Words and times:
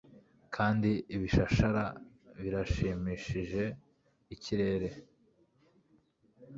kandi 0.55 0.91
ibishashara 1.15 1.83
birashimishije 2.41 3.63
ikirere 4.35 4.89